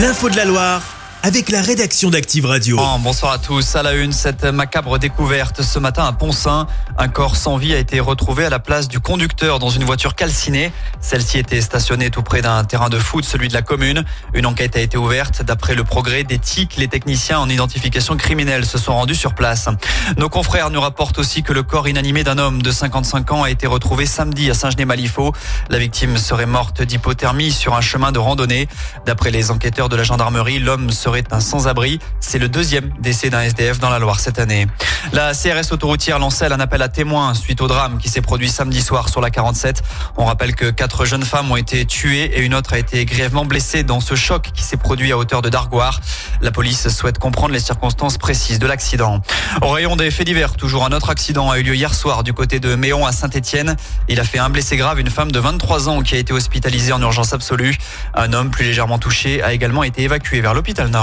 [0.00, 0.89] L'info de la Loire
[1.22, 2.78] avec la rédaction d'Active Radio.
[2.80, 3.76] Oh, bonsoir à tous.
[3.76, 6.66] À la une, cette macabre découverte ce matin à Poncin.
[6.96, 10.14] Un corps sans vie a été retrouvé à la place du conducteur dans une voiture
[10.14, 10.72] calcinée.
[11.00, 14.04] Celle-ci était stationnée tout près d'un terrain de foot, celui de la commune.
[14.32, 15.42] Une enquête a été ouverte.
[15.42, 19.68] D'après le progrès TIC, les techniciens en identification criminelle se sont rendus sur place.
[20.16, 23.50] Nos confrères nous rapportent aussi que le corps inanimé d'un homme de 55 ans a
[23.50, 25.32] été retrouvé samedi à Saint-Genis-Malifaux.
[25.68, 28.68] La victime serait morte d'hypothermie sur un chemin de randonnée.
[29.04, 31.98] D'après les enquêteurs de la gendarmerie, l'homme serait serait un sans-abri.
[32.20, 34.68] C'est le deuxième décès d'un SDF dans la Loire cette année.
[35.12, 38.80] La CRS autoroutière lancelle un appel à témoins suite au drame qui s'est produit samedi
[38.80, 39.82] soir sur la 47.
[40.16, 43.44] On rappelle que quatre jeunes femmes ont été tuées et une autre a été grièvement
[43.44, 46.00] blessée dans ce choc qui s'est produit à hauteur de Dargoire.
[46.42, 49.20] La police souhaite comprendre les circonstances précises de l'accident.
[49.62, 52.32] Au rayon des faits divers, toujours un autre accident a eu lieu hier soir du
[52.32, 53.74] côté de Méon à Saint-Etienne.
[54.08, 56.92] Il a fait un blessé grave, une femme de 23 ans qui a été hospitalisée
[56.92, 57.76] en urgence absolue.
[58.14, 60.99] Un homme plus légèrement touché a également été évacué vers l'hôpital Nord.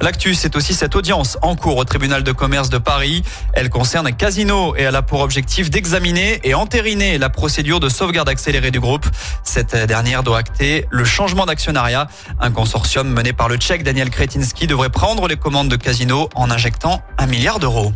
[0.00, 3.22] L'actu, c'est aussi cette audience en cours au tribunal de commerce de Paris.
[3.52, 8.28] Elle concerne Casino et elle a pour objectif d'examiner et entériner la procédure de sauvegarde
[8.28, 9.06] accélérée du groupe.
[9.44, 12.08] Cette dernière doit acter le changement d'actionnariat.
[12.40, 16.50] Un consortium mené par le Tchèque Daniel Kretinsky devrait prendre les commandes de Casino en
[16.50, 17.92] injectant un milliard d'euros.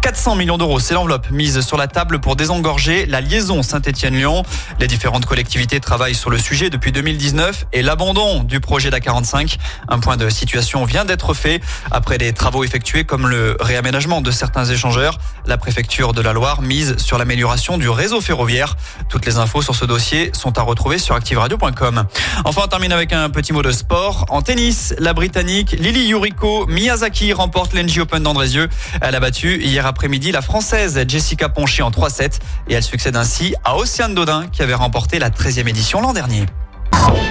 [0.00, 4.42] 400 millions d'euros, c'est l'enveloppe mise sur la table pour désengorger la liaison Saint-Étienne-Lyon.
[4.80, 9.58] Les différentes collectivités travaillent sur le sujet depuis 2019 et l'abandon du projet d'A45.
[9.88, 14.30] Un point de situation vient d'être fait après des travaux effectués comme le réaménagement de
[14.30, 15.18] certains échangeurs.
[15.46, 18.76] La préfecture de la Loire mise sur l'amélioration du réseau ferroviaire.
[19.08, 22.04] Toutes les infos sur ce dossier sont à retrouver sur activeradio.com.
[22.44, 24.26] Enfin, on termine avec un petit mot de sport.
[24.30, 28.68] En tennis, la Britannique Lily Yuriko Miyazaki remporte l'NG Open d'Andrézieux.
[29.00, 33.56] Elle a battu hier après-midi la Française Jessica Ponchi en 3-7 et elle succède ainsi
[33.64, 36.46] à Océane Dodin qui avait remporté la 13e édition l'an dernier.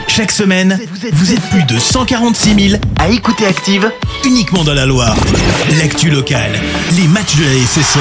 [0.09, 0.77] Chaque semaine,
[1.13, 3.89] vous êtes plus de 146 000 à écouter Active
[4.25, 5.15] uniquement dans la Loire.
[5.79, 6.51] L'actu locale,
[6.97, 7.97] les matchs de la SSE,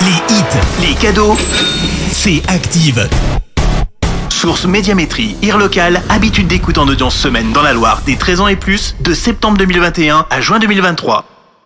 [0.00, 1.36] les hits, les cadeaux,
[2.10, 3.08] c'est Active.
[4.28, 8.48] Source Médiamétrie, IR local, habitude d'écoute en audience semaine dans la Loire des 13 ans
[8.48, 11.33] et plus, de septembre 2021 à juin 2023.